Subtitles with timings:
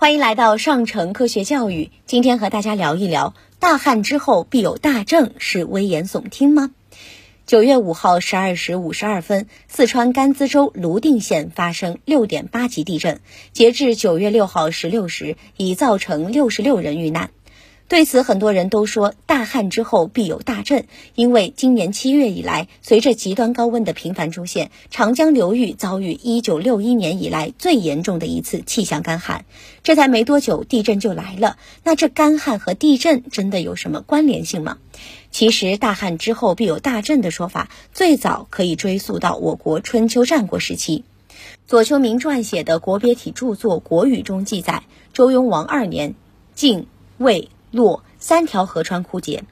[0.00, 1.90] 欢迎来到上城科学教育。
[2.06, 6.70] 今天和大家聊一聊，大旱之后必有大震，是危言耸听吗？
[7.46, 13.20] 九月五号十二时五十二分，四川甘孜州泸定县发生六点八级地震。
[13.52, 17.30] 截至九月六号十六时，已造成六十六人遇难。
[17.88, 29.46] 对此，很多人都说大旱之后必有大震，因为今年七月以来，随着极端高温的频繁出现，长江流域遭遇一九六一年以来最严重的一次气象干旱。
[29.82, 31.56] 这才没多久，地震就来了。
[31.82, 34.76] 那这干旱和地震真的有什么关联性吗？
[35.30, 41.04] 其实，大旱之后必有大震的说法，最早可以追溯到我国春秋战国时期。
[41.66, 44.82] 左丘明撰写的国别体著作《国语》中记载，
[45.14, 46.14] 周幽王二年，
[46.54, 47.48] 晋、魏。
[47.70, 49.44] 洛三条河川枯竭，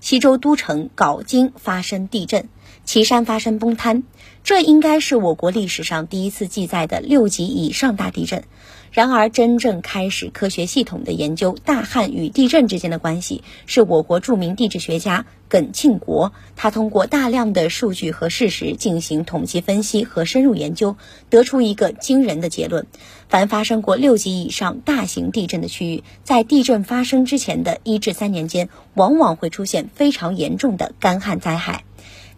[0.00, 2.48] 西周都城镐京发生地震，
[2.84, 4.02] 岐山发生崩塌，
[4.44, 8.44] 这应该是我国历史上第一次记载的六级以上大地震。
[8.90, 16.34] 然而，真正开始科学系统的研究大旱与地震之间的关系，是我国著名地质学家耿庆国。
[16.56, 20.96] 他通过大量的数据和事实进行统计分析和深入研究，
[21.30, 22.86] 得出一个惊人的结论：
[23.30, 31.84] 凡发生过六级以上大型地震的区域，在地震发生之前的一至三年间，往往会出现非常严重的干旱灾害。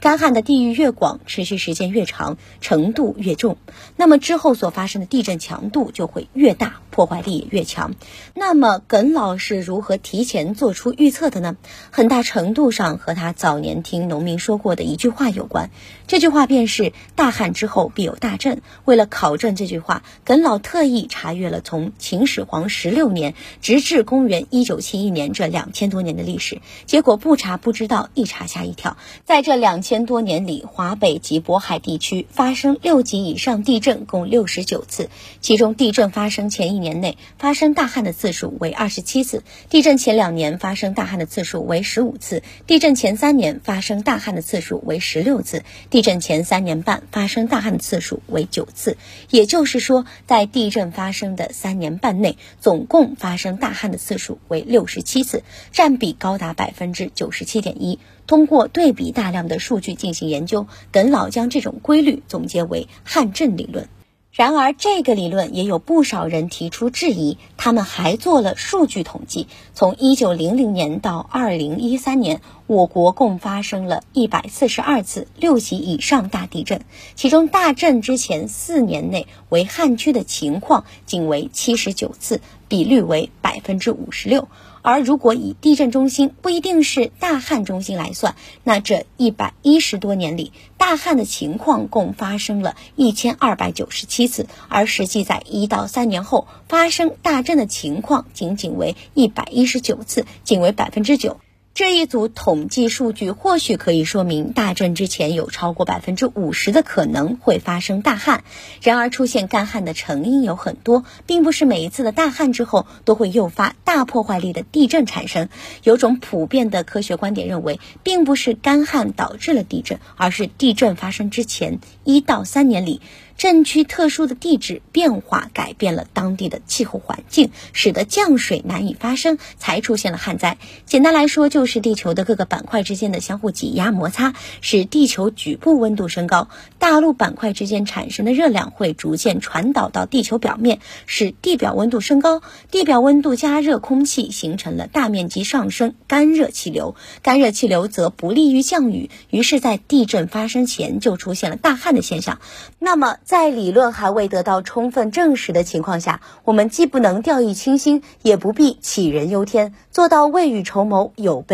[0.00, 3.56] 干旱的地域越广，持续时间越长，程度越重，
[3.96, 7.94] 那么之后所发生的地震强度就会越大，破坏力也越强。
[8.34, 11.56] 那么耿老是如何提前做出预测的呢？
[11.90, 15.70] 很大程度上和他早年听农民说过的一句话有关。
[16.06, 18.60] 这句话便是“大旱之后必有大震”。
[18.84, 30.04] 为了考证这句话，耿老特意查阅了从秦始皇十六年直至公元一九七一年这两千多年的历史，结果不查不知道，一查吓一跳，在这两千。
[30.04, 35.08] 多年里，华北及渤海地区发生六级以上地震共六十九次，
[35.40, 48.96] 其中地震发生前一年内发生大旱的次数为二十七次，地震前两年发生大旱的次数为十五次，地震前三年发生大旱的次数为十六次，地震前三年半发生大旱的次数为九次。
[49.30, 57.98] 也就是说，在地震发生的三年半内，总共发生大旱的次数为六十七次，占比高达百分之九十七点一。
[58.26, 63.88] 通过对比大量的数据进行研究，耿老将这种规律总结为旱震理论。
[64.36, 67.38] 然而，这个理论也有不少人提出质疑。
[67.56, 76.80] 他们还做了数据统计，从一九零零年到二零一三年，我国共发生了一百四十二次六级以上大地震，
[77.14, 82.40] 其中大震之前四年内为旱区的情况仅为七十九次，
[82.74, 84.48] 比率为百分之五十六。
[84.82, 101.38] 而如果以地震中心不一定是大旱中心来算，那这一百一十多年里，大旱的情况共发生了一千二百九十七次，而实际在一到三年后发生大震的情况仅仅为一百一十九次，仅为百分之九。
[101.74, 108.44] 这一组统计数据或许可以说明大震之前有超过百分之五十的可能会发生大旱。
[108.80, 115.48] 然而，出现干旱的成因有很多，并不是每一次的大旱之后都会诱发大破坏力的地震产生。
[115.82, 123.00] 有种普遍的科学观点认为，并不是干旱导致了地震，而是地震发生之前一到三年里。
[123.36, 130.56] 震区特殊的地质变化改变了当地的气候环境，使得降水难以发生，才出现了旱灾。
[130.86, 136.48] 简单来说，就是地球的各个板块之间的相互挤压摩擦，使地球局部温度升高。
[136.78, 142.42] 大陆板块之间产生的热量会逐渐传导到地球表面，使地表温度升高。
[142.70, 146.94] 地表温度加热空气，形成了大面积上升干热气流。
[147.22, 152.38] 干热气流则不利于降雨，于是，在地震发生前就出现了大旱的现象。
[152.78, 161.53] 那么，在理论还未得到充分证实的情况下，我们既不能掉以轻心，也不必杞人忧天，做到未雨绸缪、有备